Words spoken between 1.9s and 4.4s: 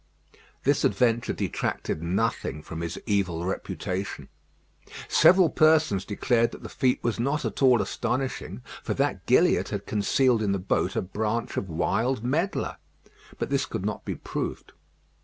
nothing from his evil reputation.